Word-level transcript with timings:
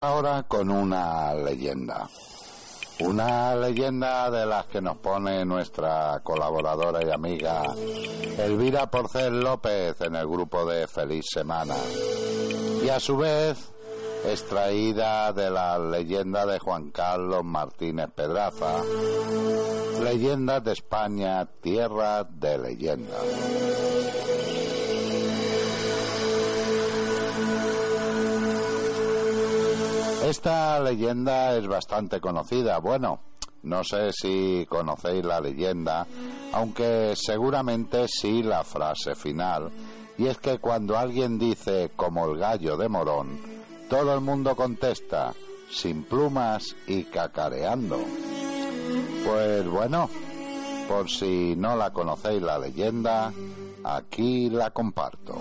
Ahora 0.00 0.42
con 0.44 0.70
una 0.70 1.34
leyenda. 1.34 2.08
Una 3.00 3.56
leyenda 3.56 4.30
de 4.30 4.46
las 4.46 4.66
que 4.66 4.80
nos 4.80 4.96
pone 4.98 5.44
nuestra 5.44 6.20
colaboradora 6.22 7.04
y 7.04 7.10
amiga 7.10 7.62
Elvira 8.38 8.88
Porcel 8.88 9.40
López 9.40 10.00
en 10.00 10.14
el 10.14 10.28
grupo 10.28 10.64
de 10.64 10.86
Feliz 10.86 11.24
Semana. 11.28 11.74
Y 12.84 12.88
a 12.88 13.00
su 13.00 13.16
vez 13.16 13.72
extraída 14.26 15.32
de 15.32 15.50
la 15.50 15.78
leyenda 15.78 16.46
de 16.46 16.58
Juan 16.58 16.90
Carlos 16.90 17.44
Martínez 17.44 18.10
Pedraza. 18.14 18.82
Leyendas 20.02 20.62
de 20.64 20.72
España, 20.72 21.46
tierra 21.60 22.24
de 22.24 22.58
leyendas. 22.58 23.83
Esta 30.24 30.80
leyenda 30.80 31.54
es 31.54 31.66
bastante 31.66 32.18
conocida. 32.18 32.78
Bueno, 32.78 33.20
no 33.62 33.84
sé 33.84 34.10
si 34.10 34.66
conocéis 34.70 35.22
la 35.22 35.38
leyenda, 35.38 36.06
aunque 36.54 37.12
seguramente 37.14 38.06
sí 38.08 38.42
la 38.42 38.64
frase 38.64 39.14
final. 39.14 39.70
Y 40.16 40.26
es 40.26 40.38
que 40.38 40.58
cuando 40.60 40.96
alguien 40.96 41.38
dice 41.38 41.90
como 41.94 42.24
el 42.24 42.38
gallo 42.38 42.78
de 42.78 42.88
Morón, 42.88 43.38
todo 43.90 44.14
el 44.14 44.22
mundo 44.22 44.56
contesta 44.56 45.34
sin 45.70 46.04
plumas 46.04 46.74
y 46.86 47.04
cacareando. 47.04 47.98
Pues 49.26 49.68
bueno, 49.68 50.08
por 50.88 51.10
si 51.10 51.54
no 51.54 51.76
la 51.76 51.92
conocéis 51.92 52.40
la 52.40 52.58
leyenda, 52.58 53.30
aquí 53.84 54.48
la 54.48 54.70
comparto. 54.70 55.38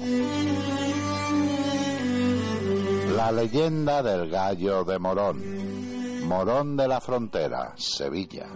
La 3.16 3.32
leyenda 3.32 4.02
del 4.02 4.30
gallo 4.30 4.84
de 4.84 4.98
Morón. 4.98 6.28
Morón 6.28 6.76
de 6.76 6.88
la 6.88 7.00
Frontera, 7.00 7.74
Sevilla. 7.78 8.48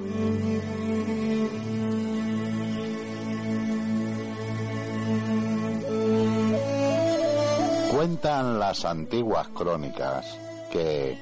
Cuentan 7.91 8.59
las 8.59 8.83
antiguas 8.83 9.47
crónicas 9.49 10.25
que 10.71 11.17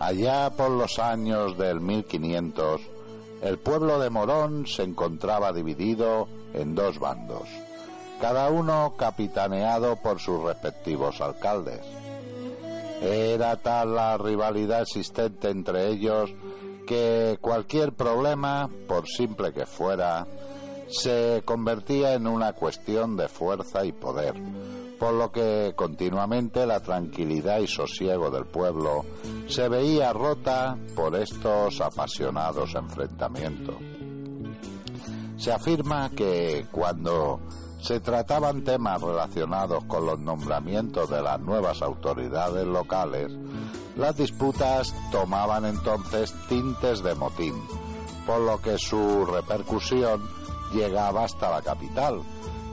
allá 0.00 0.50
por 0.50 0.70
los 0.70 0.98
años 0.98 1.56
del 1.56 1.80
1500 1.80 2.80
el 3.42 3.58
pueblo 3.58 3.98
de 4.00 4.10
Morón 4.10 4.66
se 4.66 4.82
encontraba 4.82 5.52
dividido 5.52 6.28
en 6.54 6.74
dos 6.74 6.98
bandos, 6.98 7.48
cada 8.20 8.50
uno 8.50 8.94
capitaneado 8.98 9.96
por 9.96 10.18
sus 10.18 10.42
respectivos 10.42 11.20
alcaldes. 11.20 11.80
Era 13.00 13.56
tal 13.56 13.94
la 13.94 14.18
rivalidad 14.18 14.82
existente 14.82 15.48
entre 15.48 15.88
ellos 15.88 16.30
que 16.86 17.38
cualquier 17.40 17.92
problema, 17.92 18.68
por 18.88 19.06
simple 19.06 19.52
que 19.52 19.64
fuera, 19.64 20.26
se 20.88 21.42
convertía 21.44 22.14
en 22.14 22.26
una 22.26 22.52
cuestión 22.52 23.16
de 23.16 23.28
fuerza 23.28 23.84
y 23.84 23.92
poder, 23.92 24.34
por 24.98 25.14
lo 25.14 25.30
que 25.30 25.72
continuamente 25.76 26.66
la 26.66 26.80
tranquilidad 26.80 27.60
y 27.60 27.68
sosiego 27.68 28.30
del 28.30 28.44
pueblo 28.46 29.04
se 29.46 29.68
veía 29.68 30.12
rota 30.12 30.76
por 30.96 31.14
estos 31.14 31.80
apasionados 31.80 32.74
enfrentamientos. 32.74 33.76
Se 35.36 35.52
afirma 35.52 36.10
que 36.10 36.66
cuando 36.70 37.40
se 37.82 38.00
trataban 38.00 38.62
temas 38.62 39.00
relacionados 39.00 39.84
con 39.84 40.06
los 40.06 40.18
nombramientos 40.18 41.08
de 41.10 41.22
las 41.22 41.40
nuevas 41.40 41.82
autoridades 41.82 42.66
locales, 42.66 43.32
las 43.96 44.16
disputas 44.16 44.94
tomaban 45.10 45.64
entonces 45.64 46.34
tintes 46.48 47.02
de 47.02 47.14
motín, 47.14 47.54
por 48.26 48.40
lo 48.40 48.60
que 48.60 48.78
su 48.78 49.26
repercusión 49.26 50.22
llegaba 50.72 51.24
hasta 51.24 51.50
la 51.50 51.62
capital, 51.62 52.22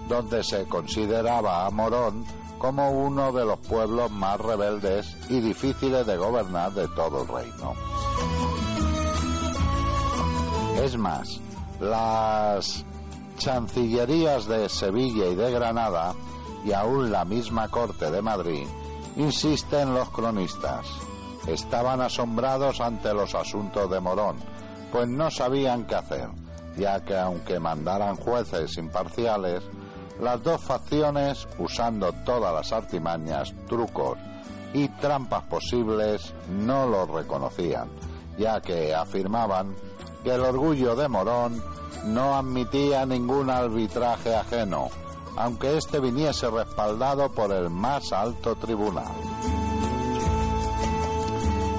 donde 0.07 0.44
se 0.44 0.66
consideraba 0.66 1.66
a 1.66 1.69
Morón 1.72 2.25
como 2.57 2.89
uno 2.91 3.31
de 3.31 3.45
los 3.45 3.59
pueblos 3.59 4.12
más 4.12 4.39
rebeldes 4.39 5.16
y 5.29 5.39
difíciles 5.39 6.06
de 6.06 6.18
gobernar 6.18 6.72
de 6.74 6.88
todo 6.89 7.22
el 7.22 7.28
reino. 7.28 7.74
Es 10.81 10.97
más, 10.97 11.39
las 11.79 12.85
chancillerías 13.38 14.48
de 14.48 14.68
Sevilla 14.70 15.28
y 15.28 15.36
de 15.36 15.52
Granada, 15.52 16.14
y 16.66 16.74
aún 16.74 17.12
la 17.12 17.24
misma 17.24 17.70
corte 17.70 18.12
de 18.12 18.22
Madrid, 18.22 18.68
insisten 19.16 19.94
los 19.94 20.09
cronistas. 20.09 20.86
Estaban 21.48 22.02
asombrados 22.02 22.81
ante 22.81 23.14
los 23.14 23.34
asuntos 23.36 23.90
de 23.90 24.00
Morón, 24.00 24.38
pues 24.92 25.08
no 25.08 25.31
sabían 25.31 25.86
qué 25.86 25.96
hacer, 25.96 26.30
ya 26.78 27.03
que 27.03 27.18
aunque 27.18 27.59
mandaran 27.59 28.16
jueces 28.16 28.78
imparciales, 28.78 29.64
las 30.19 30.44
dos 30.44 30.62
facciones, 30.62 31.48
usando 31.59 32.12
todas 32.25 32.54
las 32.54 32.72
artimañas, 32.72 33.54
trucos 33.68 34.18
y 34.74 34.88
trampas 34.90 35.44
posibles, 35.44 36.34
no 36.50 36.88
los 36.88 37.08
reconocían, 37.08 37.88
ya 38.38 38.59
que 38.59 38.94
afirmaban 38.94 39.75
que 40.24 40.34
el 40.34 40.42
orgullo 40.42 40.96
de 40.96 41.08
Morón 41.08 41.64
no 42.07 42.38
admitía 42.38 43.06
ningún 43.06 43.50
arbitraje 43.50 44.35
ajeno, 44.35 44.90
aunque 45.35 45.78
éste 45.78 46.00
viniese 46.00 46.50
respaldado 46.50 47.31
por 47.31 47.51
el 47.51 47.69
más 47.69 48.12
alto 48.12 48.56
tribunal. 48.56 49.12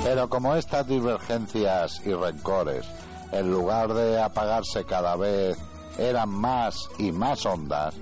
Pero 0.04 0.28
como 0.28 0.54
estas 0.54 0.86
divergencias 0.86 2.00
y 2.04 2.12
rencores, 2.12 2.86
en 3.32 3.50
lugar 3.50 3.92
de 3.92 4.22
apagarse 4.22 4.84
cada 4.84 5.16
vez, 5.16 5.58
eran 5.98 6.30
más 6.30 6.88
y 6.98 7.12
más 7.12 7.44
hondas, 7.44 7.94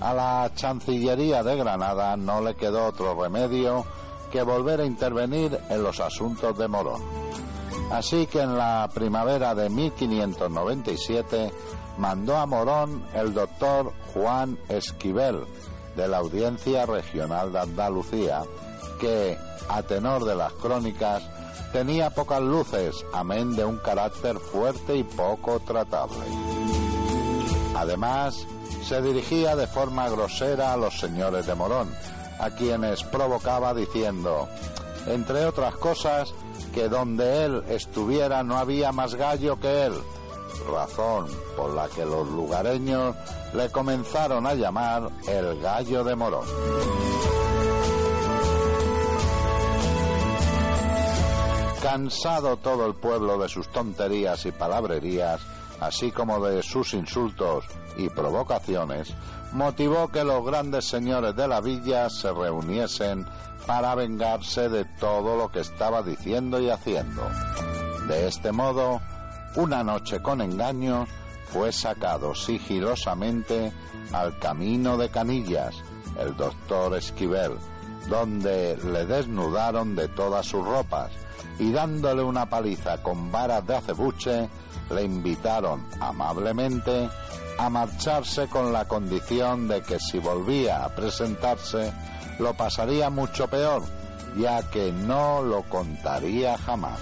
a 0.00 0.14
la 0.14 0.50
Chancillería 0.54 1.42
de 1.42 1.56
Granada 1.56 2.16
no 2.16 2.40
le 2.40 2.54
quedó 2.56 2.86
otro 2.86 3.14
remedio 3.14 3.84
que 4.32 4.42
volver 4.42 4.80
a 4.80 4.84
intervenir 4.86 5.56
en 5.68 5.82
los 5.82 6.00
asuntos 6.00 6.56
de 6.58 6.66
Morón. 6.66 7.02
Así 7.92 8.26
que 8.26 8.40
en 8.40 8.56
la 8.56 8.88
primavera 8.92 9.54
de 9.54 9.68
1597 9.68 11.52
mandó 11.98 12.38
a 12.38 12.46
Morón 12.46 13.04
el 13.14 13.34
doctor 13.34 13.92
Juan 14.14 14.58
Esquivel 14.70 15.44
de 15.94 16.08
la 16.08 16.16
Audiencia 16.18 16.86
Regional 16.86 17.52
de 17.52 17.60
Andalucía, 17.60 18.44
que, 18.98 19.36
a 19.68 19.82
tenor 19.82 20.24
de 20.24 20.34
las 20.34 20.54
crónicas, 20.54 21.22
tenía 21.74 22.08
pocas 22.08 22.40
luces, 22.40 23.04
amén 23.12 23.54
de 23.54 23.66
un 23.66 23.76
carácter 23.76 24.38
fuerte 24.38 24.96
y 24.96 25.04
poco 25.04 25.60
tratable. 25.60 26.24
Además, 27.76 28.46
se 28.82 29.02
dirigía 29.02 29.54
de 29.54 29.66
forma 29.66 30.08
grosera 30.08 30.72
a 30.72 30.78
los 30.78 30.98
señores 30.98 31.46
de 31.46 31.54
Morón, 31.54 31.94
a 32.38 32.48
quienes 32.50 33.04
provocaba 33.04 33.74
diciendo, 33.74 34.48
entre 35.06 35.46
otras 35.46 35.74
cosas, 35.76 36.34
que 36.74 36.88
donde 36.88 37.44
él 37.44 37.64
estuviera 37.68 38.42
no 38.42 38.56
había 38.56 38.92
más 38.92 39.14
gallo 39.14 39.58
que 39.60 39.86
él, 39.86 39.94
razón 40.70 41.26
por 41.56 41.74
la 41.74 41.88
que 41.88 42.04
los 42.04 42.28
lugareños 42.28 43.14
le 43.54 43.70
comenzaron 43.70 44.46
a 44.46 44.54
llamar 44.54 45.10
el 45.28 45.60
gallo 45.60 46.04
de 46.04 46.16
Morón. 46.16 46.46
Cansado 51.82 52.56
todo 52.56 52.86
el 52.86 52.94
pueblo 52.94 53.38
de 53.38 53.48
sus 53.48 53.68
tonterías 53.68 54.46
y 54.46 54.52
palabrerías, 54.52 55.40
así 55.82 56.10
como 56.10 56.44
de 56.44 56.62
sus 56.62 56.94
insultos 56.94 57.64
y 57.96 58.08
provocaciones, 58.08 59.14
motivó 59.52 60.08
que 60.08 60.24
los 60.24 60.44
grandes 60.44 60.86
señores 60.86 61.36
de 61.36 61.48
la 61.48 61.60
villa 61.60 62.08
se 62.08 62.32
reuniesen 62.32 63.26
para 63.66 63.94
vengarse 63.94 64.68
de 64.68 64.84
todo 64.84 65.36
lo 65.36 65.50
que 65.50 65.60
estaba 65.60 66.02
diciendo 66.02 66.60
y 66.60 66.70
haciendo. 66.70 67.22
De 68.08 68.26
este 68.26 68.52
modo, 68.52 69.00
una 69.56 69.84
noche 69.84 70.20
con 70.20 70.40
engaño, 70.40 71.06
fue 71.48 71.70
sacado 71.70 72.34
sigilosamente 72.34 73.72
al 74.12 74.38
camino 74.38 74.96
de 74.96 75.10
Canillas 75.10 75.74
el 76.18 76.36
doctor 76.36 76.96
Esquivel, 76.96 77.52
donde 78.08 78.76
le 78.76 79.06
desnudaron 79.06 79.94
de 79.94 80.08
todas 80.08 80.46
sus 80.46 80.64
ropas 80.64 81.10
y 81.58 81.72
dándole 81.72 82.22
una 82.22 82.48
paliza 82.48 83.02
con 83.02 83.30
varas 83.30 83.66
de 83.66 83.76
acebuche, 83.76 84.48
le 84.90 85.02
invitaron 85.02 85.86
amablemente 86.00 87.08
a 87.58 87.70
marcharse 87.70 88.48
con 88.48 88.72
la 88.72 88.86
condición 88.86 89.68
de 89.68 89.82
que 89.82 89.98
si 89.98 90.18
volvía 90.18 90.84
a 90.84 90.88
presentarse 90.88 91.92
lo 92.38 92.54
pasaría 92.54 93.10
mucho 93.10 93.46
peor, 93.48 93.82
ya 94.36 94.68
que 94.70 94.90
no 94.90 95.42
lo 95.42 95.62
contaría 95.62 96.58
jamás. 96.58 97.00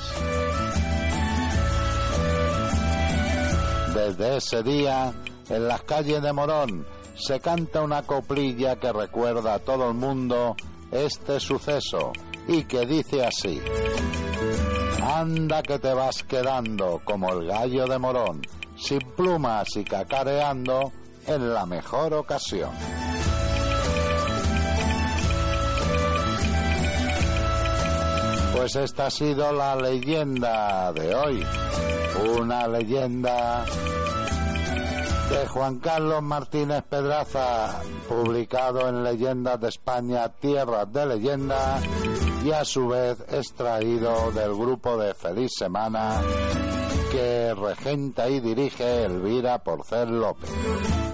Desde 3.95 4.37
ese 4.37 4.63
día, 4.63 5.13
en 5.49 5.69
las 5.69 5.83
calles 5.83 6.23
de 6.23 6.33
Morón, 6.33 6.87
se 7.15 7.41
canta 7.41 7.83
una 7.83 8.03
coplilla 8.03 8.77
que 8.77 8.93
recuerda 8.93 9.55
a 9.55 9.59
todo 9.59 9.89
el 9.89 9.95
mundo 9.95 10.57
este 10.91 11.41
suceso 11.41 12.13
y 12.49 12.65
que 12.65 12.87
dice 12.87 13.25
así. 13.25 13.61
Anda 15.03 15.63
que 15.63 15.79
te 15.79 15.93
vas 15.95 16.23
quedando 16.23 17.01
como 17.05 17.33
el 17.33 17.47
gallo 17.47 17.87
de 17.87 17.99
Morón, 17.99 18.43
sin 18.77 19.01
plumas 19.17 19.69
y 19.77 19.85
cacareando 19.85 20.93
en 21.27 21.53
la 21.53 21.67
mejor 21.67 22.15
ocasión. 22.15 22.71
Pues 28.55 28.77
esta 28.77 29.07
ha 29.07 29.11
sido 29.11 29.53
la 29.53 29.75
leyenda 29.75 30.93
de 30.93 31.15
hoy. 31.15 31.47
Una 32.39 32.69
leyenda 32.69 33.65
de 35.31 35.47
Juan 35.47 35.79
Carlos 35.79 36.23
Martínez 36.23 36.83
Pedraza, 36.83 37.81
publicado 38.09 38.89
en 38.89 39.05
Leyendas 39.05 39.61
de 39.61 39.69
España, 39.69 40.29
Tierras 40.29 40.93
de 40.93 41.07
Leyenda, 41.07 41.81
y 42.45 42.51
a 42.51 42.65
su 42.65 42.89
vez 42.89 43.19
extraído 43.31 44.33
del 44.33 44.55
grupo 44.55 44.97
de 44.97 45.15
Feliz 45.15 45.53
Semana 45.57 46.21
que 47.11 47.55
regenta 47.55 48.29
y 48.29 48.41
dirige 48.41 49.05
Elvira 49.05 49.59
Porcel 49.59 50.21
López, 50.21 50.51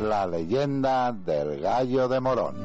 la 0.02 0.26
leyenda 0.26 1.12
del 1.12 1.60
gallo 1.60 2.08
de 2.08 2.20
Morón. 2.20 2.56